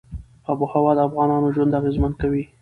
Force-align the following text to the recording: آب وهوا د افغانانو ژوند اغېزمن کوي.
آب 0.49 0.59
وهوا 0.63 0.91
د 0.97 0.99
افغانانو 1.07 1.53
ژوند 1.55 1.77
اغېزمن 1.79 2.11
کوي. 2.21 2.43